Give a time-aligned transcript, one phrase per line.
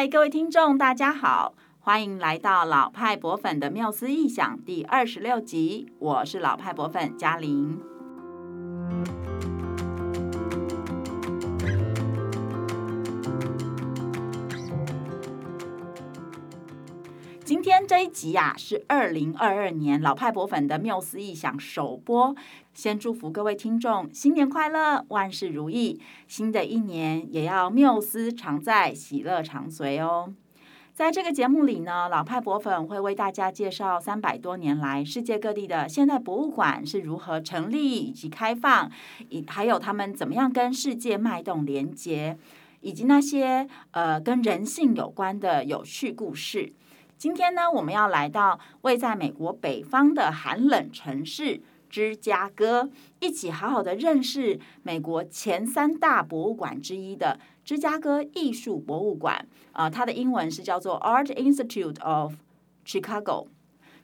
[0.00, 7.78] 嗨，各位听众，大家好，欢迎来到老派博粉的妙思异想第二十六集，我是老派博粉嘉玲。
[17.86, 22.34] 这一集呀、啊，是二零二二年老派博粉的缪斯异想首播。
[22.74, 26.00] 先祝福各位听众新年快乐，万事如意。
[26.28, 30.32] 新的一年也要缪斯常在，喜乐常随哦。
[30.92, 38.90] 在这个节目里呢，老派博粉会为大家介绍三百多年来世界各地的现代博物馆是如何成立以及开放，
[39.30, 42.38] 以还有他们怎么样跟世界脉动连接，
[42.80, 46.72] 以及那些呃跟人性有关的有趣故事。
[47.20, 51.60] 今天呢，我们要来到位在美国北方的寒冷城市
[51.90, 52.88] 芝加哥，
[53.18, 59.46] 一起好好的认识美国前三大博物馆之一的芝加哥艺术博物馆。
[59.72, 62.36] 呃，它的英文是叫做 Art Institute of
[62.86, 63.48] Chicago。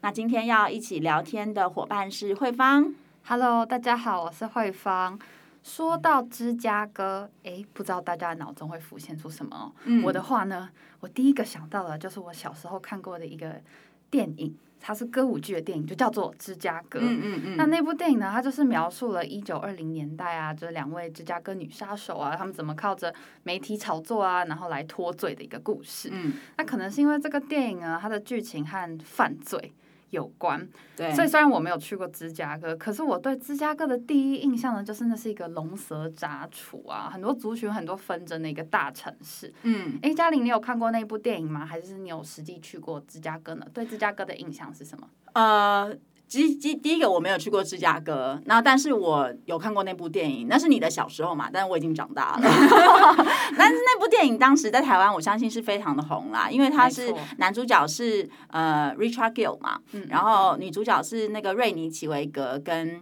[0.02, 2.94] 那今天要一起聊天的伙伴是慧芳。
[3.24, 5.18] Hello，大家好，我是慧芳。
[5.66, 9.72] 说到芝加哥，哎，不知道大家脑中会浮现出什么哦？
[9.84, 13.60] 嗯，我的话呢，我第一个想到的就是我小时候看过的一个
[14.08, 17.00] 电影，它是歌舞剧的电影，就叫做《芝加哥》。
[17.02, 17.56] 嗯嗯嗯。
[17.56, 26.08] 那那部电影呢，它就是描述了一九二零年代啊，这两位芝加哥女杀手啊，他们怎么靠着媒体炒作啊，然后来脱罪的一个故事。
[26.12, 26.34] 嗯。
[26.56, 29.74] 那可能是因为这个电影啊，它的剧情和犯罪。
[30.16, 39.52] 有关，对，所以虽然我没有去过芝加哥，可是我对芝加哥的第一印象呢，就是那是一个龙蛇杂处啊，很多族群、很多纷争的一个大城市。
[39.62, 41.64] 嗯，哎，嘉玲，你有看过那部电影吗？
[41.64, 43.66] 还是你有实际去过芝加哥呢？
[43.72, 45.08] 对芝加哥的印象是什么？
[45.34, 45.96] 呃。
[46.28, 52.40] 第第第一个我没有去过芝加哥，那但是我有看过那部电影，那是你的小时候嘛，但是我已经长大了。
[53.56, 62.96] 但是那部电影当时在台湾，我相信是非常的红啦，因为他是男主角是呃 Richard Gill 嘛，然后女主角是那个瑞妮奇维格跟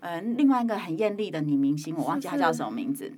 [0.00, 3.12] 嗯、呃、另外一个很艳丽的女明星，我忘记她叫什么名字，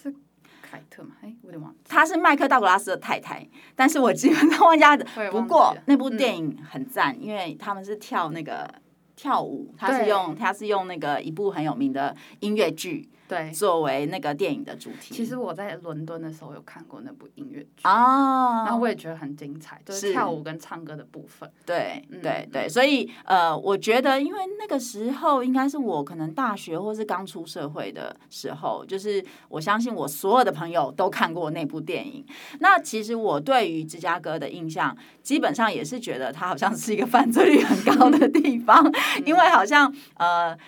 [0.00, 0.14] 是
[0.62, 1.16] 凯特吗？
[1.22, 1.78] 哎，我有点忘记。
[1.88, 3.44] 她是麦克道格拉斯的太太，
[3.74, 5.04] 但是我基本上忘记的。
[5.32, 8.72] 不过那部电影很赞，因为他们是跳那个。
[9.20, 13.06] 跳舞，他是用他是用那个一部很有名的音乐剧。
[13.30, 15.14] 对，作为那个电影的主题。
[15.14, 21.48] 其实我在伦敦的时候有看过那部音乐剧哦，然后我也觉得很精彩，就是跳舞跟唱歌的部分。
[21.64, 32.26] 对，对，对，所以呃，我觉得因为那个时候应该是我可能大学或是刚出社会的时候，就是我相信我所有的朋友都看过那部电影。
[32.58, 38.84] 那其实我对于芝加哥的印象，基本上也是觉得它好像是一个犯罪率很高的地方，
[39.24, 40.58] 因为好像呃。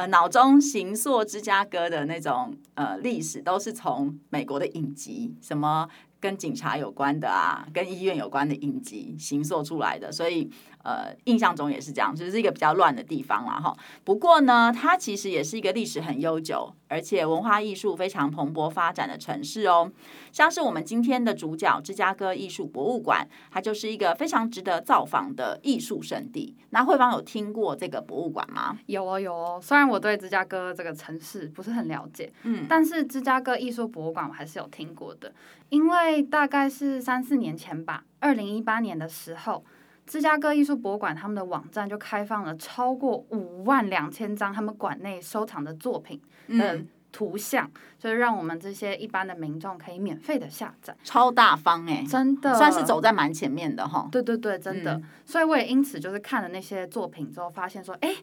[0.00, 5.86] 呃，脑中形塑芝加哥的那种呃历史，都是从美国的影集，什么
[6.18, 10.50] 跟警察有关的啊，跟医院有关的影集形塑出来的，所以。
[10.82, 13.76] 呃，印象中也是这样，就是一个比较乱的地方啦，哈。
[14.02, 19.92] 不过呢，它其实也是一个历史很悠久，而且文化艺术非常蓬勃发展的城市哦。
[20.32, 26.56] 像是我们今天的主角芝加哥艺术博物馆，它就是一个非常值得造访的艺术圣地。
[26.70, 28.78] 那慧芳有听过这个博物馆吗？
[28.86, 29.60] 有哦，有哦。
[29.62, 35.30] 虽然我对芝加哥这个城市不是很了解，嗯，但是芝加哥艺术博物馆我还是有听过的，
[35.68, 39.62] 因为大概是三四年前吧，二零一八年的时候。
[40.10, 46.80] 芝加哥艺术博物馆他们的网站就开放了超过五万两千张他们馆内收藏的作品的
[47.12, 54.08] 图像，嗯、就是让我们这些一般的民众可以免费的下载，超大方哎、欸，真的算是走在蛮前面的哈。
[54.10, 54.94] 对对对，真的。
[54.94, 58.16] 嗯、所以我也因此就是看了那些作品之后，发现说，哎。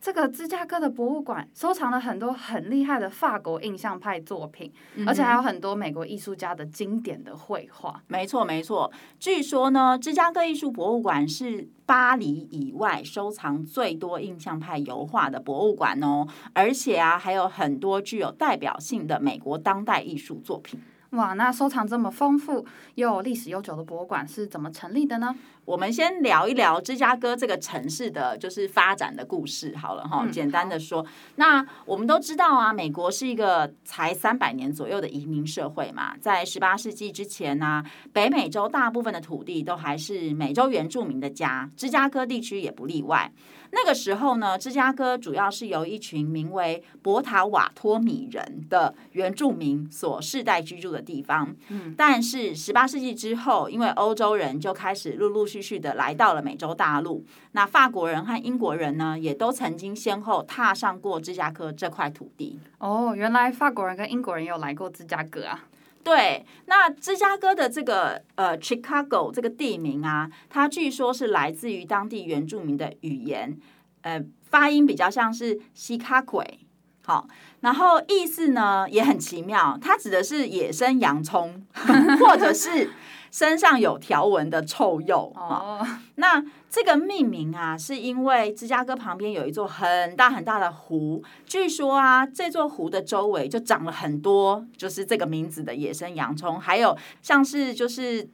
[0.00, 8.00] 这个芝加哥的博物馆收藏了很多很厉害的法国印象派作品，嗯、而且还有很多美国艺术家的经典的绘画。
[8.06, 8.90] 没错，没错。
[9.18, 20.80] 据说呢，芝加哥艺术博物馆是巴黎以外收藏最多印象派油画的博物馆哦，而且啊，还有很多具有代表性的美国当代艺术作品。
[21.10, 25.34] 哇，那收藏这么丰富又历史悠久的博物馆是怎么成立的呢？
[25.64, 30.26] 我们先聊一聊芝加哥这个城市的就是发展的故事好了哈。
[30.30, 31.04] 简单的说，
[31.36, 37.82] 那我们都知道啊，美国是一个才三百年左右的移民社会嘛，在十八世纪之前呢，
[38.12, 43.32] 北美洲大部分的土地都还是美洲原住民的家，芝加哥地区也不例外。
[43.70, 51.54] 那个时候呢，芝加哥主要是由一群名为博塔瓦托米人的原住民所世代居住的地方。
[51.68, 62.58] 嗯，但是十八世纪之后，因为欧洲人就开始陆陆续续的来到了美洲大陆，那法国人和英国人呢，也都曾经先后踏上过芝加哥这块土地。
[62.78, 65.64] 哦，原来法国人跟英国人有来过芝加哥啊。
[66.08, 73.58] 对，那芝加哥的这个呃 Chicago 这个地名啊，它据说是来自于当地原住民的语言，
[74.00, 76.60] 呃，发音比较像是西卡鬼。
[77.04, 77.28] 好，
[77.60, 81.62] 然后意思呢也很奇妙，它指的是野生洋葱，
[82.18, 82.90] 或者是
[83.30, 85.32] 身上有条纹的臭鼬。
[85.34, 85.86] 哦，
[86.16, 98.28] 那这个命名啊，是因为芝加哥旁边有一座很大很大的湖，据说啊，这座湖的周围就长了很多，就是这个名字的野生洋葱，还有像是就是。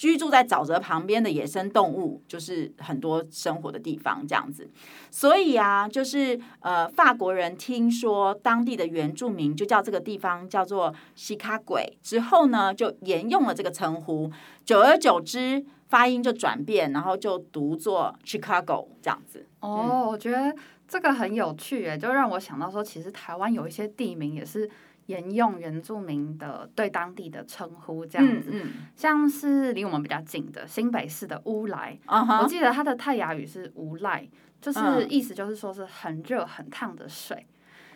[0.00, 4.66] 居住在沼泽旁边的野生动物，就是很多生活的地方这样子。
[5.10, 14.32] 所以啊，就是呃，法国人听说当地的原住民就叫这个地方叫做西卡鬼，之后呢，就沿用了这个称呼。
[14.64, 19.46] 久而久之，发音就转变，然后就读作 Chicago 这样子。
[19.60, 20.56] 哦，嗯，我觉得
[20.88, 24.70] 这个很有趣诶，就让我想到说，其实台湾有一些地名也是。
[25.06, 34.28] 沿用原住民的对当地的称呼，这样子，嗯嗯、像是离我们比较近的新北市的乌来，uh huh、我记得它的泰雅语是无赖，
[34.60, 37.46] 就是意思就是说是很热很烫的水。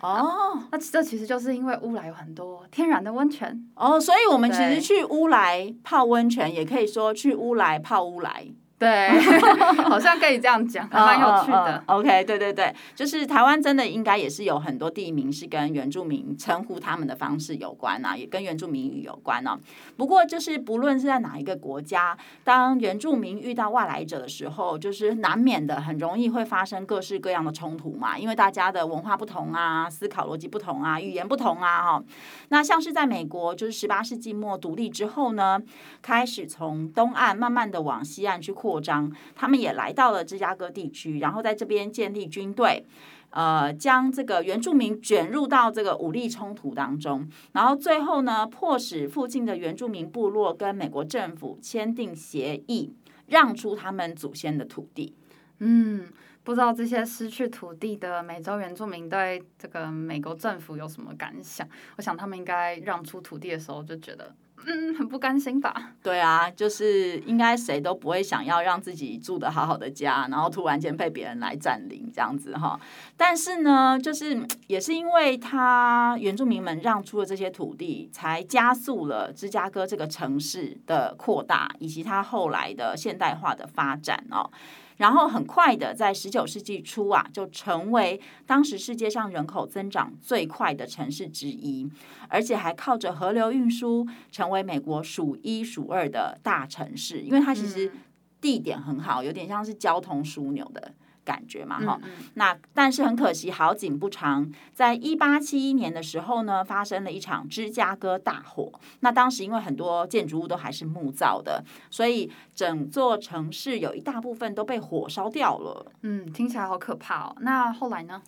[0.01, 3.65] 哦、uh，那这其实就是因为乌来有很多天然的温泉。
[3.75, 8.47] 哦，oh, 所以我们其实去乌来泡温泉，也可以说去乌来泡乌来。
[8.76, 9.09] 对，
[9.85, 11.82] 好像可以这样讲，蛮有趣的。
[11.87, 19.56] OK，对对对，就是台湾真的应该也是有很多地名是跟原住民称呼他们的方式有关啊，也跟原住民语有关哦。
[19.97, 32.05] 不过就是不论是在哪一个国家，当原住民遇到外来者的时候，就是难免的很容易会发生各式各样的冲突嘛，因为大家的文化不同啊，思考逻辑不同啊，语言不同啊，哈。
[32.49, 35.62] 那像是在美国，就是十八世纪末独立之后呢，
[36.03, 38.81] 开始从东岸慢慢的往西岸去扩。
[38.84, 42.84] 张，他们也来到了芝加哥地区，然后在这边建立军队，
[43.31, 52.93] 呃，将这个原住民卷入到这个武力冲突当中，然后最后呢，迫使附近的原住民部落跟美国政府签订协议，
[53.28, 55.14] 让出他们祖先的土地。
[55.60, 56.06] 嗯，
[56.43, 61.67] 不知道这些失去土地的美洲原住民对这个美国政府有什么感想？
[61.96, 64.34] 我想他们应该让出土地的时候就觉得。
[64.66, 65.93] 嗯，很不甘心吧？
[66.02, 72.78] 对啊，就是应该谁都不会想要让自己住得好好的家，然后突然间被别人来占领这样子哈。
[73.16, 84.50] 但是呢，就是也是因为他原住民们让出了这些土地，才加速了芝加哥这个城市的扩大，以及它后来的现代化的发展哦。
[84.96, 91.91] 然后很快的，在十九世纪初啊，就成为当时世界上人口增长最快的城市之一，
[92.29, 97.20] 而且还靠着河流运输，成为美国数一数二的大城市。
[97.20, 97.93] 因为它其实
[98.41, 100.93] 地点很好，有点像是交通枢纽的。
[101.25, 108.73] 感觉嘛，哈、嗯嗯，那但是很可惜，好景不长，在一八七一年的时候呢，发生了一场芝加哥大火。
[109.00, 115.87] 那当时因为很多建筑物都还是木造的，所以整座城市有一大部分都被火烧掉了。
[116.03, 117.37] 嗯，听起来好可怕哦。
[117.41, 118.23] 那后来呢？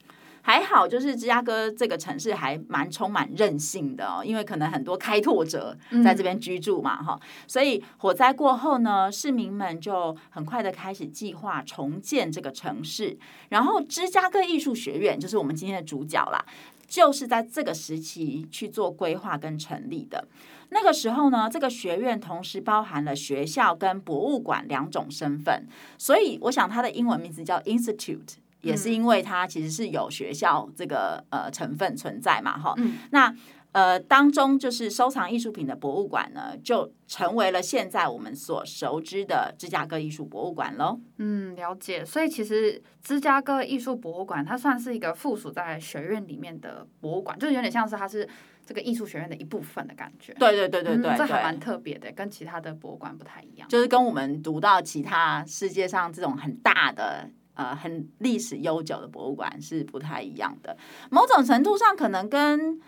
[0.46, 13.18] 还好，就是芝加哥这个城市还蛮充满韧性的哦，因为可能很多开拓者在这边居住嘛，哈、所以火灾过后呢，市民们就很快的开始计划重建这个城市。
[13.48, 16.46] 然后，芝加哥艺术学院就是我们今天的主角啦，
[16.86, 20.28] 就是在这个时期去做规划跟成立的。
[20.68, 25.66] 那个时候呢，这个学院同时包含了学校跟博物馆两种身份，
[25.98, 28.36] 所以我想它的英文名字叫 Institute。
[28.66, 33.34] 也是因为它其实是有学校这个呃成分存在嘛，哈，嗯、那
[33.72, 40.98] 呃当中就是收藏艺术品的博物馆呢，就成为了现在我们所熟知的芝加哥艺术博物馆喽。
[41.18, 42.04] 嗯，了解。
[42.04, 48.26] 所以其实芝加哥艺术博物馆它算是一个附属在学院里面的博物馆，就是有点像是它是
[48.64, 50.32] 这个艺术学院的一部分的感觉。
[50.34, 53.68] 对对对对对，嗯、这还蛮特别的，跟其他的博物馆不太一样。
[53.68, 57.28] 就是跟我们读到其他世界上这种很大的。
[57.56, 60.76] 呃，很历史悠久的博物馆是不太一样的，
[61.10, 62.78] 某种程度上可能跟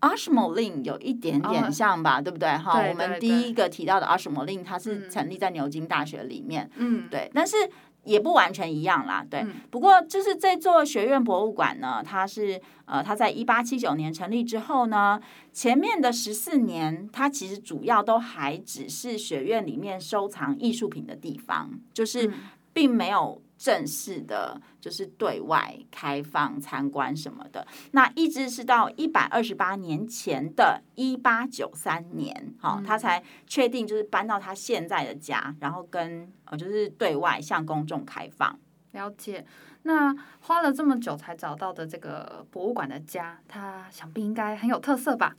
[0.00, 2.48] Ashmolean 有一点点像吧，哦、对不对？
[2.56, 7.56] 哈，我们第一个提到的 Ashmolean，它是成立在牛津大学里面，嗯，对，但是
[8.04, 9.40] 也不完全一样啦，对。
[9.40, 15.20] 嗯、不过就是这座学院博物馆呢，它是呃，它在一八七九年成立之后呢，
[15.52, 22.32] 前面的十四年，它其实主要都还只是学院里面收藏艺术品的地方，就是
[22.72, 23.42] 并没有。
[23.62, 38.58] 正式的，就是对外开放参观什么的，那一直是到一百二十八年前的一八九三年，好、嗯，他才确定就是搬到他现在的家，然后跟呃，就是对外向公众开放。
[38.90, 39.46] 了解。
[39.84, 45.36] 那花了这么久才找到的这个博物馆的家，它想必应该很有特色吧？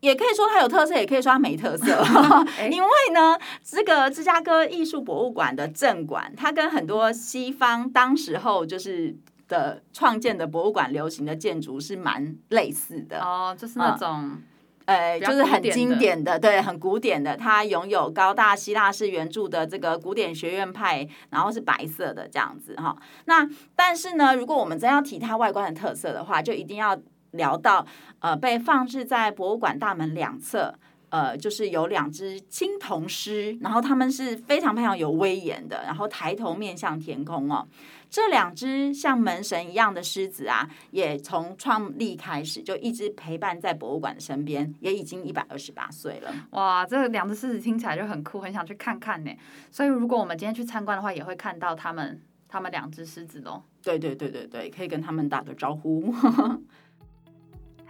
[0.00, 1.86] 也可以说它有特色，也可以说它没特色。
[2.70, 9.16] 因为呢，这个芝加哥艺术博物馆的镇馆，它跟很多西方当时候就是
[9.48, 14.08] 的创建的博物馆流行的建筑是蛮类似的哦，就是那种。
[14.22, 14.42] 嗯
[14.88, 17.36] 呃，就是很经典的，对，很古典的。
[17.36, 22.96] 它拥有高大希腊式圆柱的这个古典学院派，然后是白色的这样子哈。
[23.26, 26.98] 那但是呢，如果我们真要提它外观的特色的话，就一定要
[27.32, 27.86] 聊到
[28.20, 30.74] 呃，被放置在博物馆大门两侧，
[31.10, 37.66] 呃，就是有两只青铜狮，然后他们是非常非常有威严的，然后抬头面向天空哦。
[38.10, 46.34] 这两只像门神一样的狮子啊，也从创立开始就一直陪伴在博物馆的身边，也已经一百二十八岁了。
[46.52, 49.30] 哇，这两只狮子听起来就很酷，很想去看看呢。
[49.70, 52.18] 所以如果我们今天去参观的话，也会看到他们，
[52.48, 53.62] 他们两只狮子哦。
[53.82, 56.10] 对对对对对，可以跟他们打个招呼。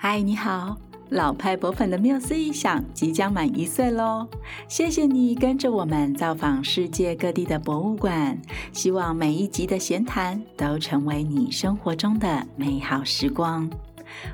[0.01, 0.79] 嗨，你好。
[1.09, 4.29] 老派博粉的缪斯一想即将满一岁喽！
[4.69, 8.39] 谢谢你跟着我们造访世界各地的博物馆，
[8.73, 13.69] 希望每一集的闲谈都成为你生活中的美好时光。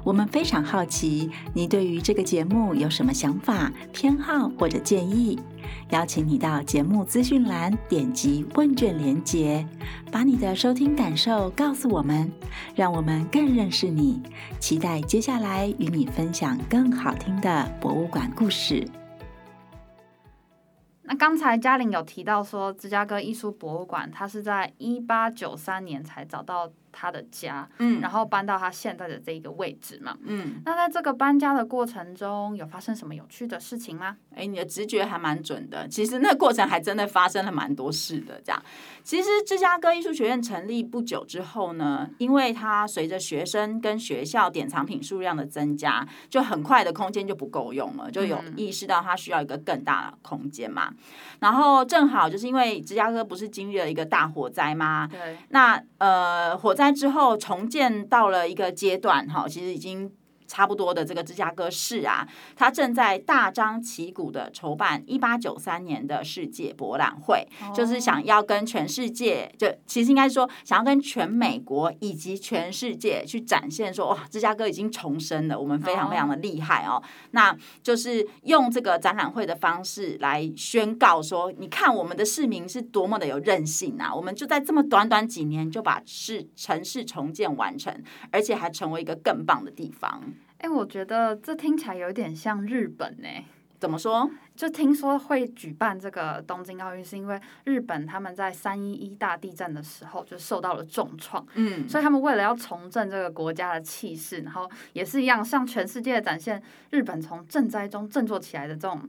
[0.03, 5.39] 我们非常好奇，你对于这个节目有什么想法、偏好或者建议？
[5.91, 9.67] 邀请你到节目资讯栏点击问卷连接，
[10.11, 12.31] 把你的收听感受告诉我们，
[12.75, 14.23] 让我们更认识你。
[14.59, 18.87] 期待接下来与你分享更好听的博物馆故事。
[21.03, 26.71] 那刚才嘉玲有提到说，芝加哥艺术博物馆，它是在一八九三年才找到。
[26.95, 34.17] 他的家，嗯，然后搬到他现在的这一个位置嘛，嗯，那在这个搬家的过程中，有发生什么有趣的事情吗？
[34.35, 35.87] 哎，你的直觉还蛮准的。
[35.89, 38.41] 其实那个过程还真的发生了蛮多事的。
[38.45, 38.63] 这样，
[39.03, 50.89] 其实芝加哥艺术学院成立不久之后呢，因为它随着学生跟学校典藏品数量的增加，就很快的空间就不够用了，就有意识到它需要一个更大的空间嘛。
[50.91, 50.97] 嗯、
[51.41, 55.09] 然后正好就是因为芝加哥不是经历了一个大火灾吗？
[55.11, 56.84] 对，那呃火灾。
[56.93, 60.13] 之后重建到了一个阶段，哈，其实已经。
[60.47, 77.03] 差不多的这个芝加哥市啊，它正在大张旗鼓的筹办一八九三年的世界博览会，就是想要跟全世界，就其实应该说想要跟全美国以及全世界去展现说，哇，芝加哥已经重生了，我们非常非常的厉害哦。
[77.31, 84.15] 那就是用这个展览会的方式来宣告说，你看我们的市民是多么的有韧性啊！
[84.15, 90.23] 我们就在这么短短几年就把市城市重建完成，而且还成为一个更棒的地方。
[90.65, 93.29] 哎，我觉得这听起来有点像日本呢。
[93.79, 94.31] 怎么说？
[94.57, 109.07] 就听说会举办这个东京奥运，是因为日本他们在三一一大地震的时候就受到了重创，嗯，所以他们为了要重振这个国家的气势，然后也是一样向全世界展现日本从震灾中振作起来的这种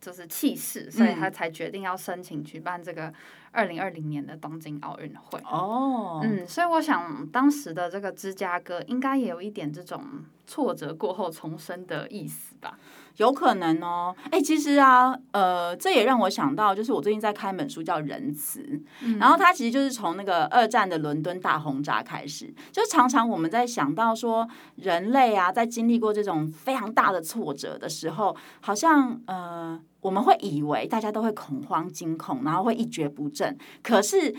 [0.00, 3.12] 就是气势，所以他才决定要申请举办这个。
[3.54, 10.04] 二零二零年的东京奥运会哦，嗯，所以我想当时的这个芝加哥应该也有一点这种
[10.46, 12.78] 挫折过后重生的意思吧？
[13.16, 14.14] 有可能哦。
[14.30, 18.60] 哎，其实啊，呃，这也让我想到，就是我最近在看一本书叫《仁慈》，
[19.02, 29.80] 嗯，然后它其实就是从那个二战的伦敦大轰炸开始，就常常我们在想到说，人类啊，在经历过这种非常大的挫折的时候，好像呃。
[30.04, 33.56] 我们会以为大家都会恐慌惊恐，然后会一蹶不振。
[33.82, 34.36] 可是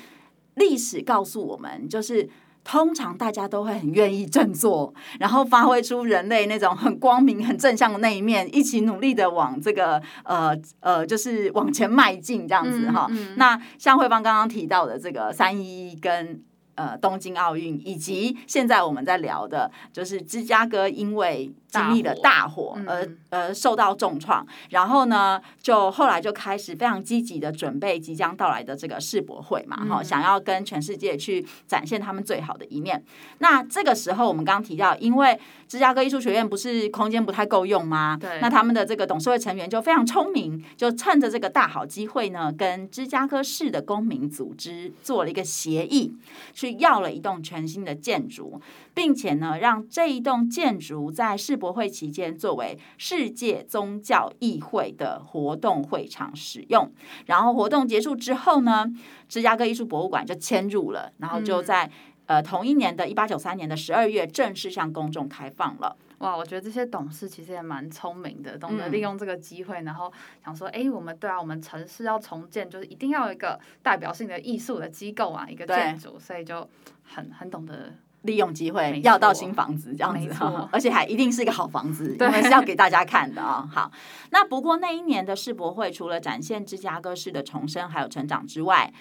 [0.53, 2.29] 历史告诉我们，就是
[2.65, 13.07] 通常大家都会很愿意振作， 然后发挥出人类那种很光明、很正向的那一面，一起努力的往这个呃呃，就是往前迈进这样子哈。
[13.09, 16.43] 嗯嗯、那像慧芳刚刚提到的这个三一一跟。
[16.77, 33.03] 呃，东京奥运以及现在我们在聊的，就是芝加哥因为经历了大火而呃受到重创，然后呢，就后来就开始非常积极的准备即将到来的这个世博会嘛，哈，想要跟全世界去展现他们最好的一面。
[33.39, 38.17] 那这个时候我们刚刚提到，因为芝加哥艺术学院不是空间不太够用吗？
[38.19, 38.39] 对。
[38.41, 46.13] 那他们的这个董事会成员就非常聪明，就趁着这个大好机会呢，跟芝加哥市的公民组织做了一个协议。
[46.53, 48.61] 去要了一栋全新的建筑，
[48.95, 56.91] 并且呢，让这一栋建筑在世博会期间作为世界宗教议会的活动会场使用。
[57.27, 58.85] 然后活动结束之后呢，
[59.27, 61.85] 芝加哥艺术博物馆就迁入了，然后就在、
[62.27, 65.97] 嗯、呃同一年的一八九三年的十二月正式向公众开放了。
[66.19, 70.11] 哇，我觉得这些董事其实也蛮聪明的，懂得利用这个机会，然后
[70.41, 76.67] 想说，哎，我们对啊，我们城市要重建，就是一定要有一个代表性的艺术的机构啊，一个建筑，所以就
[77.03, 77.93] 很很懂得
[78.25, 80.29] 利用机会要到新房子这样子
[80.71, 83.69] 而且还一定是一个好房子，对因为是要给大家看的啊、哦。
[83.71, 83.91] 好，
[84.31, 88.91] 那不过那一年的世博会除了展现芝加哥市的重生还有成长之外，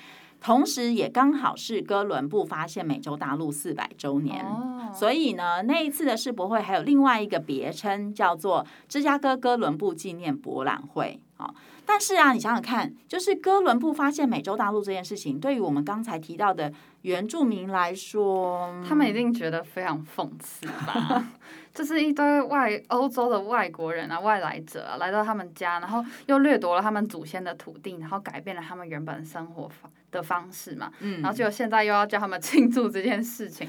[0.40, 11.54] 同时也刚好是哥伦布发现美洲大陆四百周年，哦、所以呢，那一次的世博会还有另外一个别称叫做芝加哥哥伦布纪念博览会啊。
[11.86, 16.72] 但是啊，你想想看，就是哥伦布发现美洲大陆这件事情，对于我们刚才提到的
[17.04, 21.32] 原住民来说，他们一定觉得非常讽刺吧？
[21.74, 30.90] 就是一堆外欧洲的外国人啊，外来者啊，来到他们家，然后又掠夺了他们祖先的土地，然后改变了他们原本生活方的方式嘛。
[31.00, 33.68] 嗯，然后结果现在又要叫他们庆祝这件事情，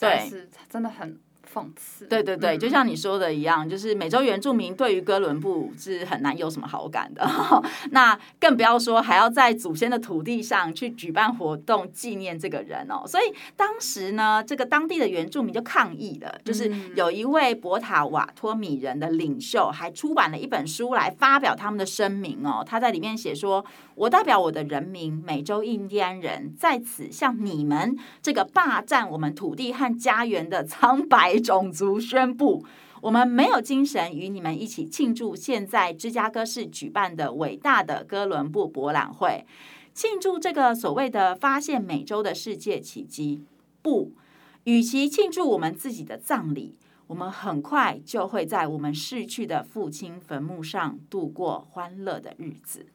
[0.00, 1.16] 对，是真的很。
[1.54, 7.24] 讽刺，对对对，就像你说的一样，就是美洲原住民对于哥伦布是很难有什么好感的，
[7.92, 13.06] 那更不要说还要在祖先的土地上去举办活动纪念这个人哦。
[13.06, 22.64] 所以当时呢，这个当地的原住民就抗议了，就是有一位博塔瓦托米人的领袖还出版了一本书来发表他们的声明哦。
[22.66, 32.64] 他在里面写说：“我代表我的人民美洲印第安人，在此向你们这个霸占我们土地和家园的苍白。”种族宣布，
[33.02, 39.44] 我们没有精神与你们一起庆祝现在芝加哥市举办的伟大的哥伦布博览会，
[39.92, 43.44] 庆祝这个所谓的发现美洲的世界奇迹。
[43.82, 44.12] 不，
[44.64, 52.86] 与其庆祝我们自己的葬礼，我们很快就会在我们逝去的父亲坟墓上度过欢乐的日子。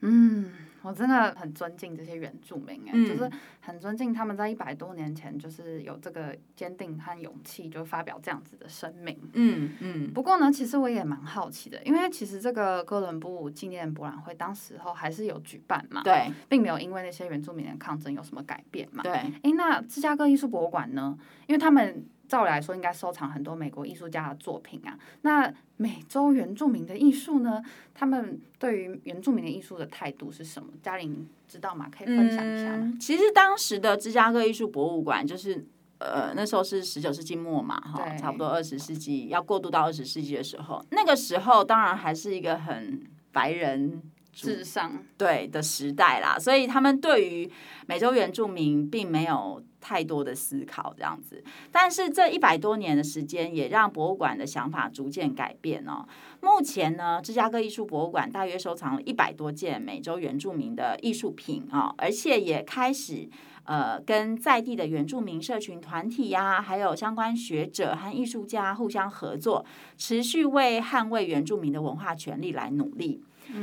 [0.00, 0.52] 嗯。
[0.82, 9.18] 我真的很尊敬这些原住民哎，嗯、就是很尊敬他们在一百多年前就是有这个坚定和勇气，就发表这样子的声明。
[9.34, 10.12] 嗯嗯。
[10.12, 19.02] 不过呢，其实我也蛮好奇的，因为其实这个哥伦布纪念博览会当时候还是有举办嘛，对，并没有因为那些原住民的抗争有什么改变嘛。
[19.02, 19.12] 对。
[19.12, 21.16] 哎，那芝加哥艺术博物馆呢？
[21.46, 22.04] 因为他们。
[22.32, 24.98] 照理来说，应该收藏很多美国艺术家的作品啊。
[25.20, 27.62] 那美洲原住民的艺术呢？
[27.92, 30.72] 他们对于原住民的艺术的态度是什么？
[30.82, 31.90] 嘉玲知道吗？
[31.94, 32.84] 可以分享一下吗？
[32.84, 35.62] 嗯，其实当时的芝加哥艺术博物馆，就是
[35.98, 47.50] 呃，那时候是十九世纪末嘛，哈，差不多二十世纪要过渡到二十世纪的时候，那个时候当然还是一个很白人至上对的时代啦，所以他们对于
[47.86, 49.62] 美洲原住民并没有。
[49.84, 51.42] 太多的思考这样子，
[51.72, 56.06] 但是这一百多年的时间也让博物馆的想法逐渐改变哦。
[56.40, 63.28] 目前呢，芝加哥艺术博物馆大约收藏了一百多件美洲原住民的艺术品啊，而且也开始
[63.64, 69.66] 呃跟在地的原住民社群团体呀，还有相关学者和艺术家互相合作，
[69.98, 73.20] 持续为捍卫原住民的文化权利来努力。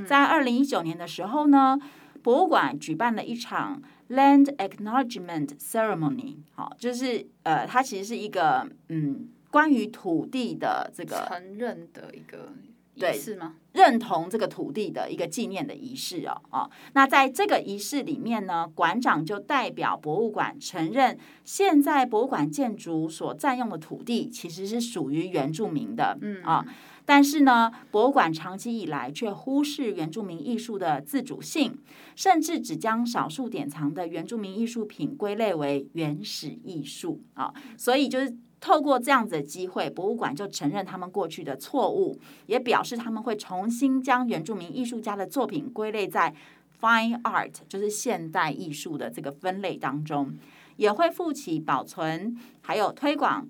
[0.08, 1.80] 在二零一九年的时候呢，
[2.22, 3.82] 博物馆举办了一场。
[4.10, 12.52] Land Acknowledgement Ceremony，好，就是呃，它其实是一个嗯，关于土地的这个承认的一个
[13.00, 13.56] 仪式吗？
[13.72, 26.66] 认同这个土地的一个纪念的仪式哦，哦，那在这个仪式里面呢，馆长就代表博物馆承认，现在博物馆建筑所占用的土地其实是属于原住民的，嗯啊。
[27.06, 31.76] 但是呢，博物馆长期以来却忽视原住民艺术的自主性，
[32.16, 37.52] 甚至只将少数典藏的原住民艺术品归类为原始艺术啊。
[37.78, 46.34] 所以就是透过这样子的机会，博物馆就承认他们过去的错误，也表示他们会重新将原住民艺术家的作品归类在
[46.82, 50.34] Fine Art，就是现代艺术的这个分类当中，
[50.78, 53.48] 也会负起保存还有推广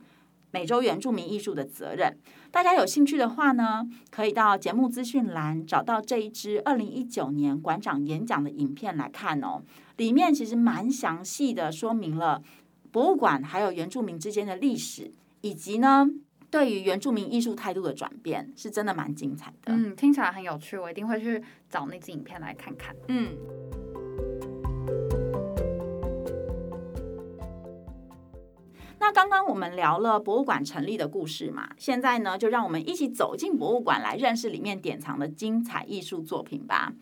[0.51, 2.17] 美洲原住民艺术的责任。
[2.51, 9.61] 大家有兴趣的话呢，可以到节目资讯栏找到这一支二零一九年馆长演讲的影片来看哦。
[9.97, 12.41] 里面其实蛮详细的说明了
[12.91, 16.07] 博物馆还有原住民之间的历史，以及呢
[16.49, 19.73] 对于原住民艺术态度的转变，是真的蛮精彩的。
[19.73, 22.95] 嗯，听起来很有趣，我一定会去找那支影片来看看。
[23.07, 23.37] 嗯。
[28.99, 36.93] 那刚刚我们聊了博物馆成立的故事嘛，现在呢，就让我们一起走进博物馆来认识里面典藏的精彩艺术作品吧。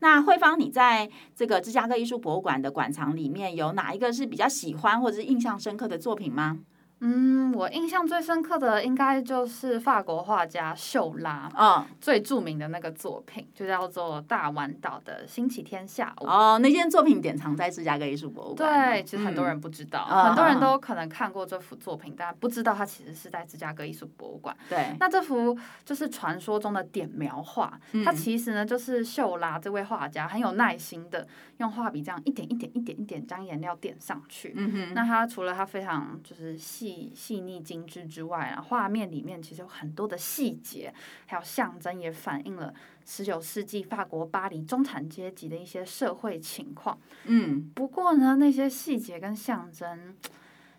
[0.00, 6.58] 那慧芳，你在这个芝加哥艺术博物馆的馆藏里面有哪一个是比较喜欢或者是印象深刻的作品吗？
[7.00, 16.24] 嗯，我印象最深刻的应该就是法国画家秀拉，嗯，最著名的那个作品就叫做《大丸岛的星期天下午》。
[16.26, 18.90] 哦，那件作品典藏在芝加哥艺术博物馆。
[18.90, 24.56] 对，其实很多人不知道，嗯、很多人都可能看过这幅作品，但不知道它其实是在芝加哥艺术博物馆。
[24.70, 25.54] 对，那这幅
[25.84, 31.28] 就是传说中的点描画，嗯、它其实呢就是秀拉这位画家很有耐心的
[31.58, 34.54] 用画笔这样一点一点一点一点将颜料点上去。
[34.56, 36.85] 嗯哼，那他除了他非常就是细。
[36.86, 40.94] 细细腻精致之外啊，画面里面其实有很多的细节，
[41.26, 42.72] 还有象征，也反映了
[43.04, 46.96] 十九世纪法国巴黎中产阶级的一些社会情况。
[47.24, 50.14] 嗯，不过呢，那些细节跟象征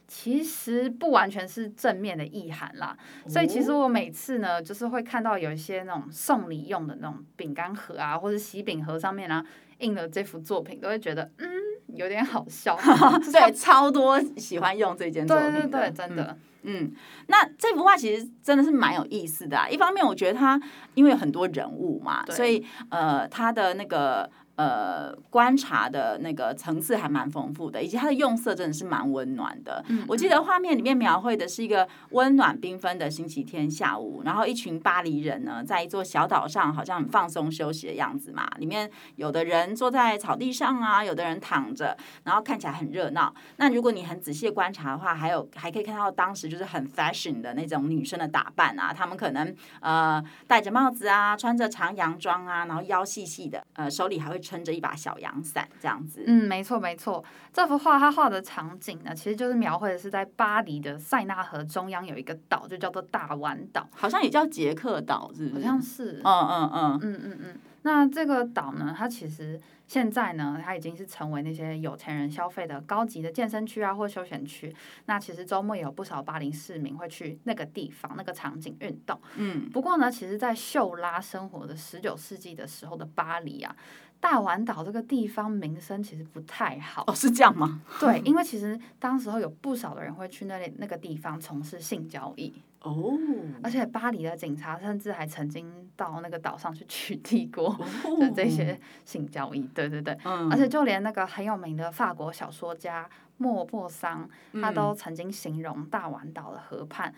[0.07, 2.97] 其实不完全是正面的意涵啦。
[3.25, 9.45] 哦、所以其实我每次呢，就是会看到有一些那种送礼用的那种饼干盒啊，或者喜饼盒上面啊，
[9.79, 11.56] 印了这幅作品，都会觉得嗯。
[11.95, 12.77] 有点好笑，
[13.31, 16.91] 对，超多喜欢用这件作品的，对对对，真的嗯，嗯，
[17.27, 19.67] 那这幅画其实真的是蛮有意思的啊。
[19.69, 20.59] 一方面，我觉得它
[20.95, 24.29] 因为有很多人物嘛，对所以呃，它的那个。
[24.57, 29.85] 呃，观察的那个层次还蛮丰富的，以及它的用色真的是蛮温暖的。
[29.87, 38.49] 嗯嗯，我记得画面里面描绘的是一个温暖缤纷的星期天下午，然后一群巴黎人呢，在一座小岛上，好像很放松休息的样子嘛。
[38.57, 43.31] 里面有的人坐在草地上啊，有的人躺着，然后看起来很热闹。
[43.57, 54.41] 那如果你很仔细观察的话，还有还可以看到当时就是很 fashion 的那种女生的打扮啊，她们可能呃戴着帽子啊，穿着长洋装啊，然后腰细细的，呃手里还会。
[54.47, 56.23] 撑着一把小阳伞，这样子。
[56.25, 57.21] 嗯，没错没错。
[57.51, 65.65] 这幅画他画的场景呢，其实就是描绘的是在巴黎的塞纳河中央有一个岛，就叫做大湾岛，好像也叫捷克岛，是不是？
[65.65, 66.21] 好像是。
[66.23, 67.59] 嗯嗯嗯嗯嗯嗯。
[67.81, 74.75] 那这个岛呢，它其实现在呢，它已经是成为那些有钱人消费的高级的健身区啊，或休闲区。
[75.05, 79.17] 那其实周末也有不少巴黎市民会去那个地方、那个场景运动。
[79.37, 79.69] 嗯。
[79.69, 83.73] 不过呢，其实，在秀拉生活的十九世纪的时候的巴黎啊。
[84.19, 87.81] 大丸岛这个地方名声其实不太好哦，是这样吗？
[87.99, 93.17] 对，因为其实当时候有不少的人会去那里那个地方从事性交易哦，
[93.63, 97.85] 而且巴黎的警察甚至还曾经到那个岛上去取缔过，哦、
[98.21, 99.61] 就这些性交易。
[99.73, 104.27] 对对对，嗯、而且就连那个很有名的法国小说家莫泊桑，
[104.61, 107.13] 他都曾经形容大丸岛的河畔。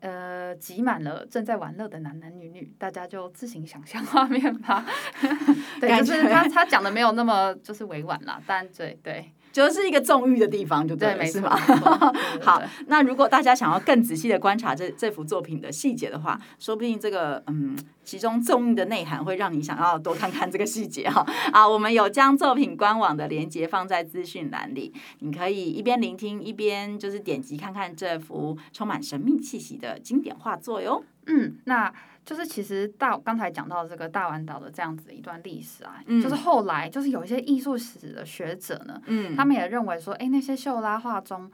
[0.00, 4.84] 呃，挤满了正在玩乐的男男女女，大家就自行想象画面吧。
[5.80, 9.32] 对，就是他他讲的没有那么就是委婉啦，但对对。
[9.52, 11.56] 就是一个纵欲的地方，就对了，是吗？
[12.42, 21.26] 好，那如果大家想要更仔细的观察这 这幅作品的细节的话，说不定这个嗯，其中纵欲的内涵会让你想要多看看这个细节哈。
[21.52, 31.02] 啊，我们有将作品官网的链接放在资讯栏里，你可以一边聆听一边就是点击看看这幅充满神秘气息的经典画作哟。
[31.26, 31.92] 嗯，那。
[32.28, 41.50] 就是其实大刚才讲到这个大丸岛的这样子一段历史啊，嗯、就是后来就是有一些艺术史的学者呢，嗯，他们也认为说，哎，那些秀拉画中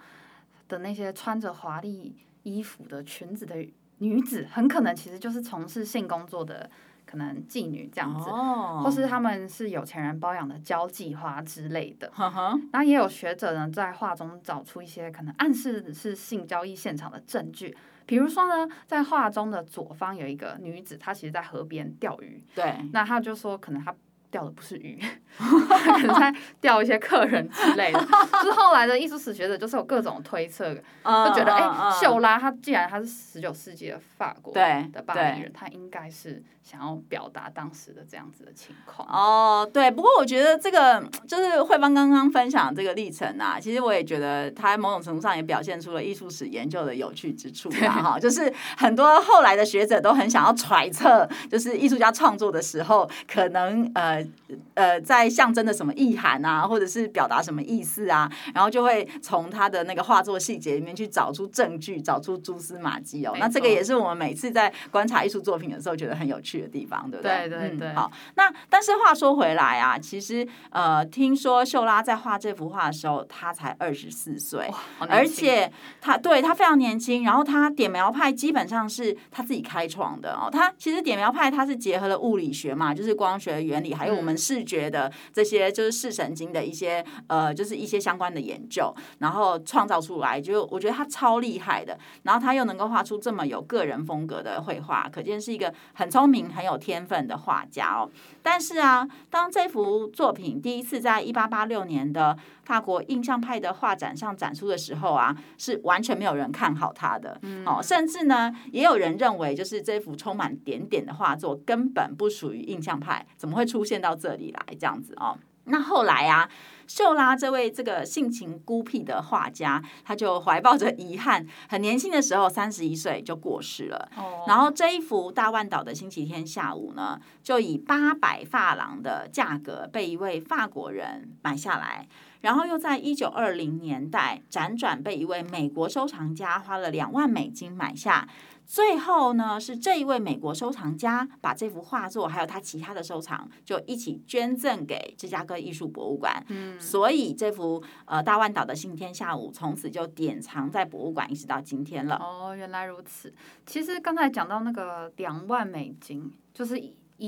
[0.66, 3.54] 的那些穿着华丽衣服的裙子的
[3.98, 6.68] 女子，很可能其实就是从事性工作的
[7.06, 12.10] 可能妓女这样子，哦、或是他们是有钱人包养的交际花之类的。
[12.18, 17.76] 然后、也有学者呢在画中找出一些可能暗示是性交易现场的证据。
[18.07, 22.43] 比如说呢，在画中的左方有一个女子，她其实在河边钓鱼。
[22.55, 23.95] 对，那她就说，可能她
[24.31, 25.01] 钓的不是鱼，
[25.38, 28.01] 可能在钓一些客人之类的。
[28.01, 36.43] 就是后来的艺术史学者就是有各种推测，就觉得哎，秀拉她既然她是十九世纪的法国的巴黎人，她应该是。
[36.64, 39.90] 想要表达当时的这样子的情况哦，对。
[39.90, 48.03] 不过我觉得这个就是慧芳刚刚分享这个历程啊，其实我也觉得他某种程度上也表现出了艺术史研究的有趣之处啊。
[48.03, 54.27] 哈对，就是很多后来的学者都很想要揣测，就是艺术家创作的时候，可能呃
[54.72, 63.35] 呃在象征的什么意涵啊，或者是表达什么意思啊，然后就会从他的那个画作细节里面去找出证据，找出蛛丝马迹哦。
[63.38, 67.49] 那这个也是我们每次在观察艺术作品的时候觉得很有趣的地方，对不对？
[67.49, 67.93] 对对对。
[67.95, 77.25] 好，那但是话说回来啊，其实呃，听说秀拉在画这幅画的时候，他才二十四岁，而且他对他非常年轻。
[77.25, 80.49] 然后他点描派基本上是他自己开创的哦。
[80.51, 91.99] 他其实点描派他是结合了物理学嘛，就是光学原理，还有我们视视觉的这些就是视神经的一些呃，就是一些相关的研究，然后创造出来，就我觉得他超厉害的。
[92.23, 98.11] 然后他又能够画出这么有个人风格的绘画，可见是一个很聪明、很有天分的画家哦。
[98.42, 107.40] 但是啊，当这幅作品第一次在一八八六年的法国印象派的画展上展出的时候啊，是完全没有人看好他的。
[107.66, 115.38] 哦，甚至呢，也有人认为，就是这幅充满点点的画作根本不属于印象派，怎么会出现到这里来这样子哦？
[115.64, 116.48] 那后来啊，
[116.87, 124.09] 秀拉这位这个性情孤僻的画家，他就怀抱着遗憾，很年轻的时候，三十一岁就过世了。
[124.16, 124.48] Oh.
[124.48, 132.07] 然后这一幅大万岛的星期天下午呢，就以八百法郎的价格被一位法国人买下来。
[132.42, 138.29] 然后又在一九二零年代辗转被一位美国收藏家花了两万美金买下，
[138.66, 146.44] 最后呢是这一位美国收藏家把这幅画作还有他其他的收藏就一起捐赠给芝加哥艺术博物馆。
[146.48, 152.16] 嗯，所以这幅呃大万岛的信天下午从此就典藏在博物馆一直到今天了。
[152.16, 153.33] 哦，原来如此。
[153.66, 156.74] 其实刚才讲到那个两万美金，就是。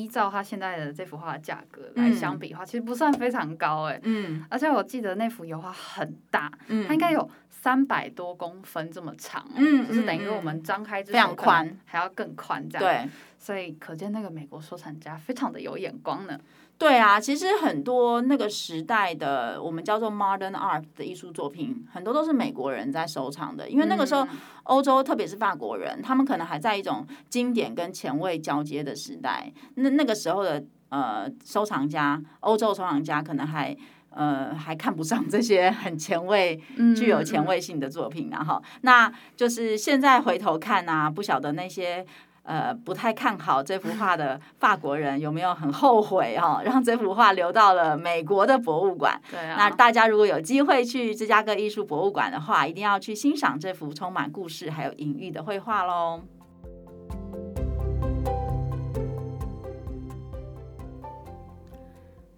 [0.02, 3.98] 依照他现在的这幅画的价格来相比的话，嗯、其实不算非常高哎。
[4.02, 4.44] 嗯。
[4.50, 13.04] 而且我记得那幅油画很大，嗯、它应该有三百多公分这么长，嗯，就是等于我们张开非常宽，还要更宽这样。
[13.04, 13.10] 对。
[13.38, 16.38] 所以可见那个美国收藏家非常的有眼光呢。
[16.78, 24.28] 对啊，其实很多那个时代的我们叫做 modern art 的艺术作品，很多都是美国人在收藏的，因为那个时候
[24.64, 29.50] 欧洲，特别是法国人，他们可能还在一种经典跟前卫交接的时代。
[29.76, 33.74] 那那个时候的呃收藏家，欧洲收藏家可能还
[34.10, 36.60] 呃还看不上这些很前卫、
[36.94, 42.04] 具有前卫性的作品，然后那就是现在回头看啊，不晓得那些。
[42.46, 46.62] 呃，不太看好这幅画的法国人有没有很后悔哈、哦？
[46.64, 49.20] 让这幅画留到了美国的博物馆。
[49.30, 49.56] 对啊。
[49.58, 56.22] 那大家如果有机会去芝加哥艺术博物馆的话，一定要去欣赏这幅充满故事还有隐喻的绘画喽。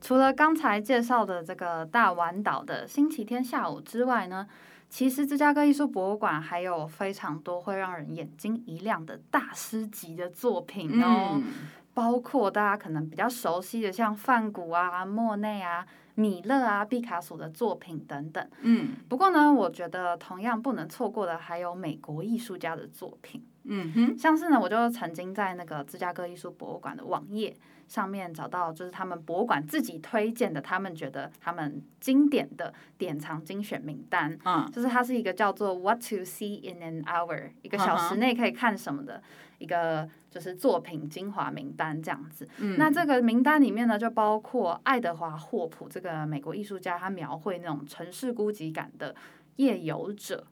[0.01, 4.47] 除了刚才介绍的这个大丸岛的星期天下午之外呢，
[4.89, 11.45] 其实芝加哥艺术博物馆还有非常多会让人眼睛一亮的大师级的作品哦，嗯、
[11.93, 18.49] 包括大家可能比较熟悉的像梵谷啊、莫内啊、米勒啊、毕卡索的作品等等。
[18.63, 23.47] 嗯，不过呢，我觉得同样不能错过的还有美国艺术家的作品。
[23.69, 27.57] 嗯哼，像是呢，我就曾经在那个芝加哥艺术博物馆的网页。
[27.89, 39.23] 上面找到就是他们博物馆自己推荐的，他们觉得他们经典的典藏精选名单，嗯，就是它是一个叫做 What to See in an Hour，一个小时内可以看什么的，嗯、
[39.57, 42.47] 一个就是作品精华名单这样子。
[42.59, 49.15] 嗯，那这个名单里面呢，就包括爱德华霍普这个美国艺术家，他描绘那种城市孤寂感的
[49.57, 50.47] 夜游者。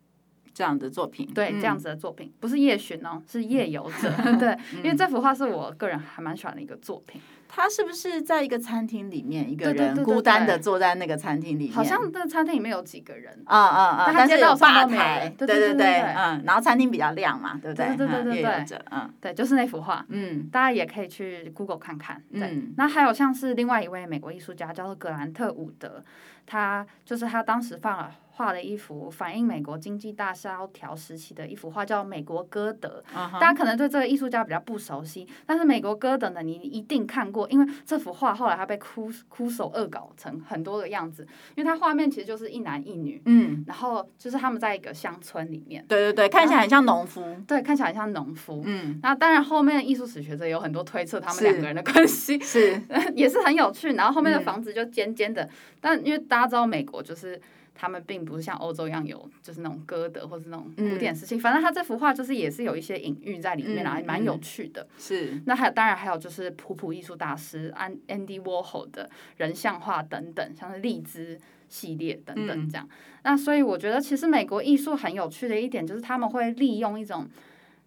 [0.56, 4.10] 这样的作品，对，这样子的作品，不是夜巡哦，是夜游者。
[4.40, 7.20] 对，因为这幅画是我个人还蛮喜欢的一个作品。
[7.46, 11.72] 他是不是在一个餐厅里面，一个人孤单的坐在那个餐厅里面？
[11.74, 14.12] 好像那餐厅里面有几个人啊啊啊！
[14.14, 17.88] 但是有吧台，对对对，嗯，然后餐厅比较亮嘛，对不对？
[17.88, 22.22] 对对对对对，嗯，对，就是那幅画，嗯，大家也可以去 Google 看看。
[22.32, 26.02] 对，那还有像是另外一位美国艺术家叫做格兰特伍德，
[26.46, 28.10] 他就是他当时放了。
[28.37, 33.03] 画了一幅反映美国经济大萧条时期的一幅画，叫《美国歌德》。
[33.16, 33.40] Uh huh.
[33.40, 52.79] 大家可能对这个艺术家比较不熟悉，但是《美国歌德》呢，你一定看过，因为这幅画后来他被枯枯手恶搞成很多个样子，因为它画面其实就是一男一女，嗯，然后就是他们在一个乡村里面，对对对，看起来很像农夫，对，看起来很像农夫，嗯，那当然后面的艺术史学者有很多推测他们两个人的关系，是
[53.16, 57.40] 也是很有趣，然后后面的房子就尖尖的，嗯、但因为大家知道美国就是。
[57.76, 61.36] 他们并不是像欧洲一样有，就是那种歌德或是那种古典时期。
[61.36, 64.86] 嗯、反正他这幅画就是也是有一些隐喻在里面啦，还蛮、嗯、有趣的。
[64.98, 65.40] 是。
[65.44, 72.88] 那还有，当然还有就是普普艺术大师安 Andy Warhol 的人像画等等，像是荔枝系列等等这样。
[72.90, 77.28] 嗯、那所以我觉得，其实美国艺术很有趣的一点就是他们会利用一种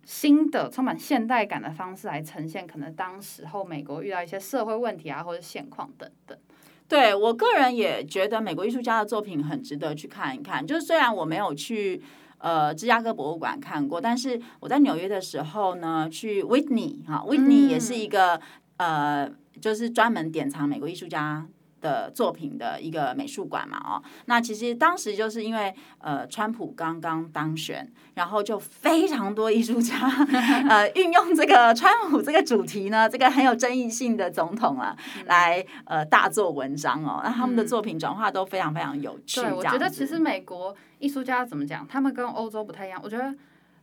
[0.06, 6.38] 新的、充满现代感的方式来呈现，可能当时候美国遇到一些社会问题啊，或者现况等等。
[6.90, 10.66] 对，我个人也觉得美国艺术家的作品很值得去看一看。
[10.66, 12.02] 就是虽然我没有去
[12.40, 18.42] 呃芝加哥博物馆看过，但是我在纽约的时候呢，去 Whitney 哈，Whitney 也是一个、
[18.78, 21.48] 嗯、呃，就是专门典藏美国艺术家
[21.82, 29.96] 的作品的一个美术馆嘛，哦，那其实当时就是因为呃，川普刚刚当选，然后就非常多艺术家
[30.70, 39.42] 呃运用这个川普这个主题呢，这个很有争议性的总统啊，嗯、来呃大做文章哦，那他们的作品转化都非常非常有趣。
[39.42, 43.34] 对，我觉得其实美国艺术家怎么讲，他们跟欧洲不太一样，我觉得。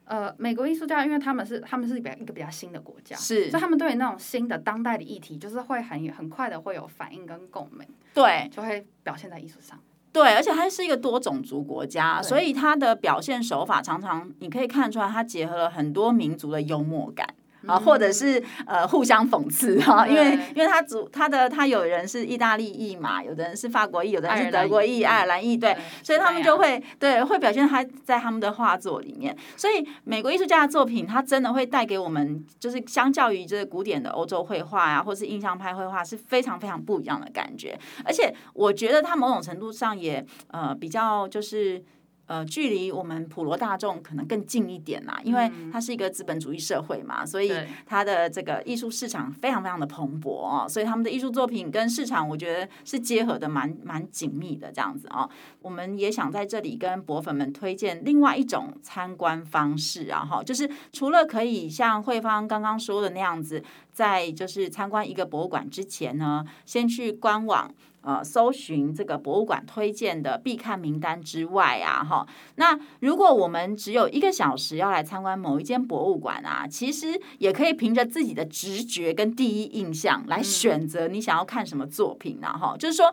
[0.06, 9.78] 呃，美国艺术家，因为他们是他们是比较一个比较新的国家，是，所以他们对于那种新的当代的议题，就是会很很快的会有反应跟共鸣，对，就会表现在艺术上。
[10.12, 17.26] 对，而且它是一个多种族国家，所以它的表现手法常常你可以看出来，它结合了很多民族的幽默感。
[17.66, 29.36] 啊，或者是呃互相讽刺哈，因为因为他主他的他有人是意大利裔嘛，有的人是法国裔，有的人是德国裔、爱尔兰裔，对，所以他们就会对会表现他在他们的画作里面。
[29.56, 37.78] 所以美国艺术家的作品，他真的会带给我们，就是相较于这个古典的欧洲绘画啊，或是印象派绘画，是非常非常不一样的感觉。
[38.04, 41.84] 而且我觉得他某种程度上也呃比较就是。
[42.26, 47.52] 呃，距离我们普罗大众可能更近一点啦，因为它是一个资本主义社会嘛，所以
[47.86, 55.28] 它的这个艺术市场非常非常的蓬勃哦，所以他们的艺术作品跟市场，我觉得是结合的蛮蛮紧密的这样子哦。
[55.62, 63.62] 我们也想在这里跟博粉们推荐另外一种参观方式啊，哈，就是除了可以像慧芳刚刚说的那样子，
[63.92, 67.72] 在就是参观一个博物馆之前呢，先去官网。
[68.06, 83.12] 呃，搜寻这个博物馆推荐的必看名单之外啊，哈，那如果我们只有一个小时要来参观某一间博物馆啊，其实也可以凭着自己的直觉跟第一印象来选择你想要看什么作品啊，哈，就是说。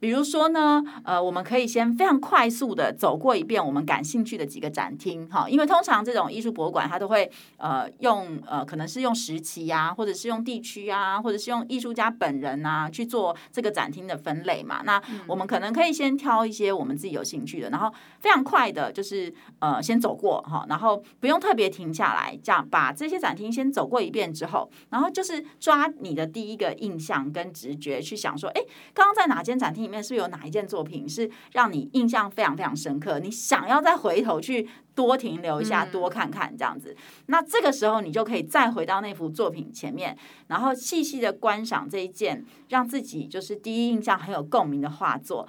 [0.00, 14.80] 比如说呢，呃，我们可以先非常快速的走过一遍我们感兴趣的几个展厅，哈，因为通常这种艺术博物馆它都会呃用呃可能是用时期啊，或者是用地区啊，或者是用艺术家本人啊去做这个展厅的分类嘛。
[14.84, 28.62] 那我们可能可以先挑一些我们自己有兴趣的，然后非常快的就是呃先走过哈，然后不用特别停下来，这样把这些展厅先走过一遍之后，然后就是抓你的第一个印象跟直觉去想说，哎，
[28.94, 33.18] 刚刚在哪间展厅里面是不是有哪一件作品是让你印象非常非常深刻？
[33.18, 36.96] 你想要再回头去多停留一下，多看看这样子。
[37.26, 45.46] 那这个时候你就可以再回到那幅作品前面，然后细细的观赏这一件让自己就是第一印象很有共鸣的画作，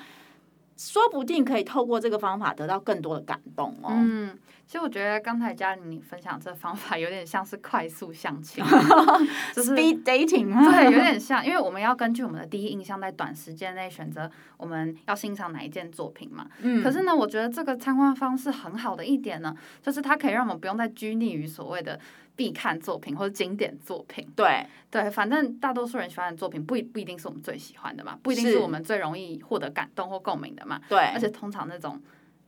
[0.81, 3.91] 说不定可以透过这个方法得到更多的感动哦。
[3.91, 4.35] 嗯。
[4.65, 8.63] 其实我觉得刚才嘉玲你分享这方法有点像是快速相亲，
[9.53, 16.47] 就是 speed dating，对，有点 像，因为我们要根据我们的第一印象，在短时间内选择我们要欣赏哪一件作品嘛。
[16.61, 16.81] 嗯。
[16.81, 21.99] 可是呢，我觉得这个参观方式很好的一点呢，就是它可以让我们不用再拘泥于所谓的
[22.41, 24.27] 必看作品或者经典作品。
[24.35, 30.81] 对对，反正大多数人喜欢的作品不一不一定是我们最喜欢的嘛，不一定是我们最容易获得感动或共鸣的嘛。
[30.89, 30.97] 对。
[30.97, 32.01] 而且通常那种。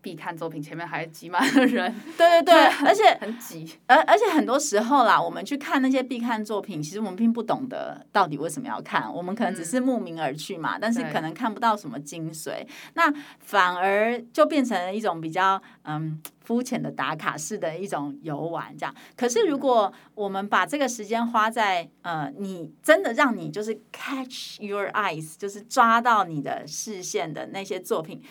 [0.03, 2.53] 必看作品前面还挤满了人，对 对对，
[2.85, 18.93] 而且很挤，而而且很多时候啦，我们去看那些必看作品，其实我们并不懂得到底为什么要看，我们可能只是慕名而去嘛，嗯、但是可能看不到什么精髓，那反而就变成了一种比较嗯肤浅的打卡式的一种游玩这样。
[19.15, 28.21] 可是如果我们把这个时间花在呃，你真的让你就是 catch your eyes，就是抓到你的视线的那些作品。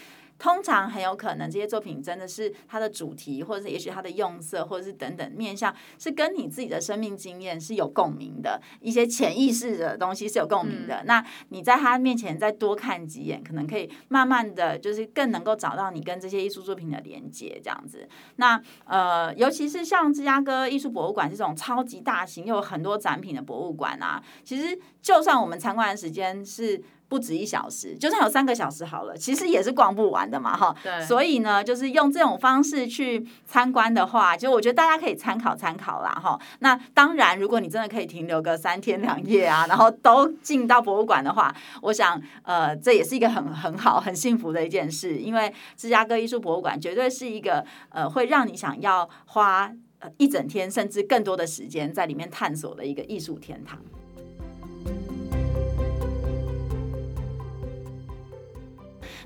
[0.43, 10.97] 通常很有可能这些作品真的是它的主题，或者是也许它的用色，或者是等等面向，是跟你自己的生命经验是有共鸣的，一些潜意识的东西是有共鸣的。
[10.97, 18.09] 嗯、那你在他面前再多看几眼，可能可以慢慢的就是更能够找到你跟这些艺术作品的连接，这样子。
[18.35, 26.83] 那呃，尤其是像芝加哥艺术博物馆这种超级大型又有很多展品的博物馆啊，其实就算我们参观的时间是。
[27.13, 30.75] 不止一小时，就算有三个小时好了，其实也是逛不完的嘛，哈。
[30.83, 31.05] 对。
[31.05, 36.41] 所以呢，就是用这种方式去参观的话，就我觉得大家可以参考参考啦，哈。
[36.61, 53.79] 那当然，如果你真的可以停留个三天两夜啊，然后都进到博物馆的话，我想，呃，这也是一个很很好、很幸福的一件事，因为芝加哥艺术博物馆绝对是一个呃，会让你想要花呃一整天甚至更多的时间在里面探索的一个艺术天堂。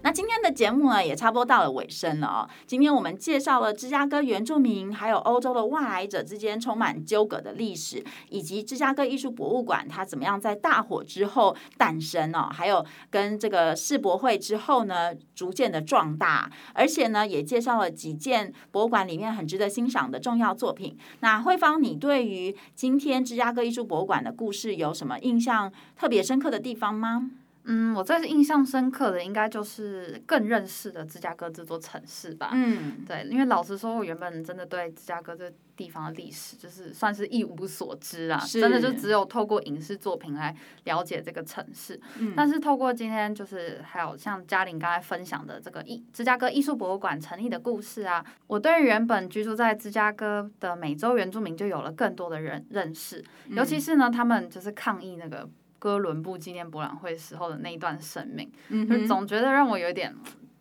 [0.06, 2.48] 那今天的节目呢，也差不多到了尾声了哦。
[2.64, 20.96] 今天我们介绍了芝加哥原住民还有欧洲的外来者之间充满纠葛的历史，以及芝加哥艺术博物馆它怎么样在大火之后诞生哦，还有跟这个世博会之后呢，逐渐的壮大，而且呢，也介绍了几件博物馆里面很值得欣赏的重要作品。
[21.18, 27.28] 那慧芳，你对于今天芝加哥艺术博物馆的故事有什么印象特别深刻的地方吗？
[27.66, 32.50] 嗯，我最印象深刻的应该就是更认识的芝加哥这座城市吧。
[32.52, 42.00] 嗯，对，因为老实说，我原本真的对芝加哥这地方的历史就是算是一无所知啊，真的就只有透过影视作品来了解这个城市。
[42.18, 55.48] 嗯，但是透过今天就是还有像嘉玲刚才分享的这个艺芝加哥艺术博物馆成立的故事啊，我对原本居住在芝加哥的美洲原住民就有了更多的人认识，尤其是呢，他们就是抗议那个。
[55.86, 60.12] 哥伦布纪念博览会时候的那一段生命，嗯、就总觉得让我有点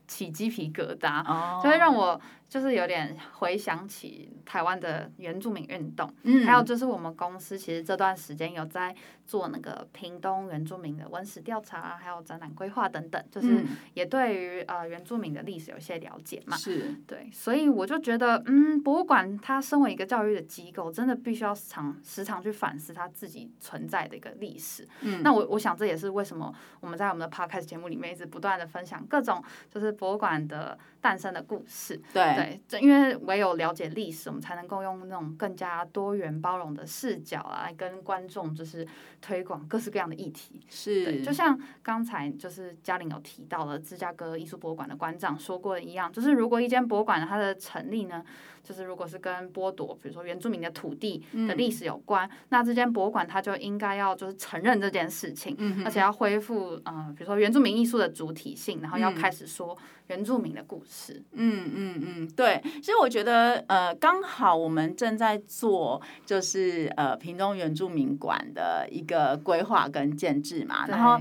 [0.07, 2.21] 起鸡皮疙瘩，哦、就会让我。
[2.55, 8.95] 就是有点回想起台湾的原住民运动，嗯，还有就是我们公司其实这段时间有在
[9.25, 13.61] 做那个屏东原住民的文史调查，还有展览规划等等，就是
[13.93, 24.87] 也对于呃原住民的历史有些了解嘛，是对，所以我就觉得，嗯，博物馆它身为一个教育的机构，真的必须要常时常去反思它自己存在的一个历史。
[25.01, 32.01] 嗯，那我我想这也是为什么我们在我们的 podcast 节目里面一直不断的分享各种就是博物馆的诞生的故事。
[32.13, 32.44] 对。
[32.44, 38.87] 对，正因为唯有了解历史，我们才能够用那种更加多元包容的视角啊，来跟观众就是
[39.21, 40.61] 推广各式各样的议题。
[40.69, 48.23] 是，对，就像刚才就是嘉玲有提到了芝加哥艺术博物馆的馆长说过的一样，就是如果一间博物馆它的成立呢，
[48.63, 59.77] 就是如果是跟剥夺，比如说原住民的土地的历史有关，嗯、那这间博物馆它就应该要就是承认这件事情，嗯、而且要恢复嗯、呃，比如说原住民艺术的主体性，然后要开始说
[60.07, 61.23] 原住民的故事。
[61.31, 62.61] 嗯嗯嗯，对。
[62.63, 71.19] 其实我觉得呃，刚好我们正在做就是呃屏东原住民馆的一个规划跟建制嘛，然后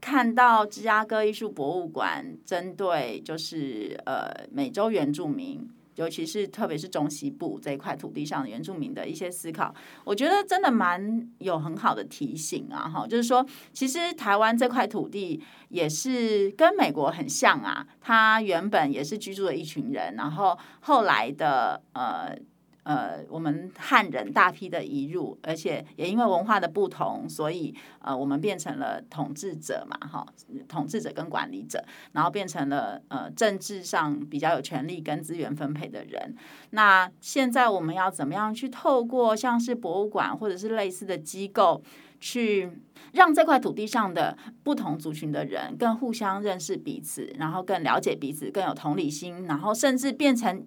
[0.00, 5.68] 看到芝加哥艺术博物馆针对就是呃美洲原住民。
[5.96, 9.74] 尤其是特别是中西部这一块土地上的原住民的一些思考，
[10.04, 12.88] 我觉得真的蛮有很好的提醒啊！
[12.88, 22.36] 哈，就是说，其实台湾这块土地也是跟美国很像啊，它原本也是居住的一群人，然后后来的呃。
[22.84, 30.26] 呃，我们汉人大批的移入，而且也因为文化的不同，所以呃，我们变成了统治者嘛，哈，
[30.66, 36.34] 统治者跟管理者，然后变成了呃政治上比较有权力跟资源分配的人。
[36.70, 41.80] 那现在我们要怎么样去透过像是博物馆或者是类似的机构，
[42.18, 42.68] 去
[43.12, 50.66] 让这块土地上的不同族群的人更互相认识彼此，然后更了解彼此，更有同理心，然后甚至变成。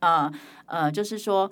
[0.00, 0.32] 呃
[0.66, 1.50] 呃，就是说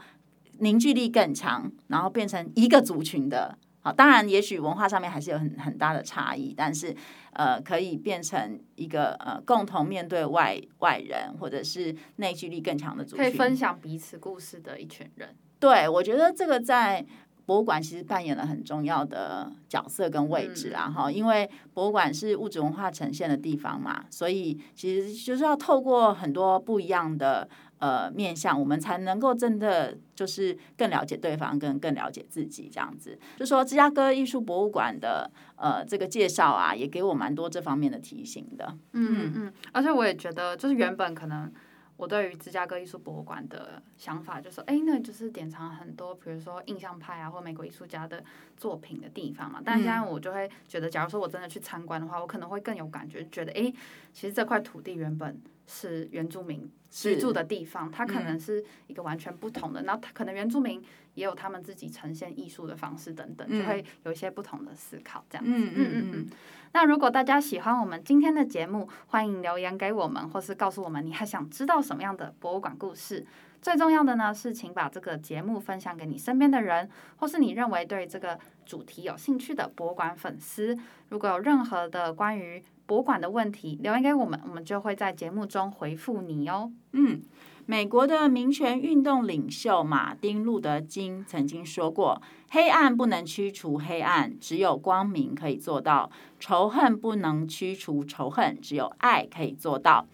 [0.59, 3.59] 凝聚力更强，然后变成一个族群的。
[3.80, 6.92] 好，当然也许文化上面还是有很很大的差异，但是
[7.34, 15.36] 呃，可以变成一个呃共同面对外外人，或者是内聚力更强的族群，可以分享彼此故事的一群人。
[15.61, 17.07] 对，我觉得这个在
[17.44, 27.49] 博物馆其实扮演了很重要的角色跟位置啊，哈、嗯，因为博物馆是物质文化呈现的地方嘛，所以其实就是要透过很多不一样的。
[27.79, 33.18] 呃，面向我们才能够真的就是更了解对方，跟更了解自己这样子。
[33.37, 38.77] 就说芝加哥艺术博物馆的呃这个介绍啊，也给我蛮多这方面的提醒的。
[38.93, 41.53] 嗯嗯，而且我也觉得，就是原本可能
[41.99, 48.24] 我对于芝加哥艺术博物馆的想法，就是说，哎，那就是典藏很多，比如说印象派啊，或美国艺术家的
[48.57, 49.61] 作品的地方嘛。
[49.62, 53.70] 但现在我就会觉得，假如说我真的去参观的话，我可能会更有感觉，觉得，哎，
[54.14, 55.39] 其实这块土地原本。
[55.67, 59.83] 是原住民居住的地方，它可能是一个完全不同的。
[59.83, 60.83] 然后，它可能原住民
[61.14, 65.25] 也有他们自己呈现艺术的方式等等，就会有一些不同的思考。
[65.29, 66.27] 这样子，嗯嗯嗯嗯。
[66.73, 73.27] 那如果大家喜欢我们今天的节目，欢迎留言给我们，或是告诉我们你还想知道什么样的博物馆故事。
[73.62, 80.77] 最重要的呢，是请把这个节目分享给你身边的人，或是你认为对这个主题有兴趣的博物馆粉丝。
[81.09, 86.70] 如果有任何的关于博物馆的问题留言给我们，我们就会在节目中回复你哦。
[86.93, 87.20] 嗯，
[87.66, 96.09] 美国的民权运动领袖马丁·路德·金曾经说过：“黑暗不能驱除黑暗，只有光明可以做到；
[96.39, 100.07] 仇恨不能驱除仇恨，只有爱可以做到。”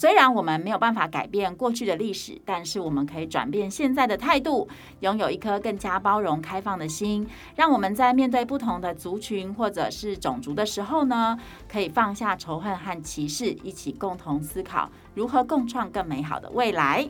[0.00, 4.68] 虽然我们没有办法改变过去的历史，但是我们可以转变现在的态度，
[5.00, 7.26] 拥有一颗更加包容、开放的心，
[7.56, 11.36] 让我们在面对不同的族群或者是种族的时候呢，
[11.68, 17.08] 可以放下仇恨和歧视，一起共同思考如何共创更美好的未来。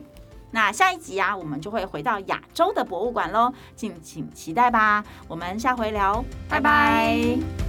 [0.49, 5.05] 那下一集啊，我们就会回到亚洲的博物馆喽，敬请期待吧。
[5.27, 7.68] 我们下回聊，拜拜。